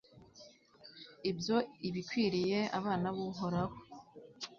[1.29, 1.57] ibyo
[1.87, 3.75] ibikwiriye abana b'uhoraho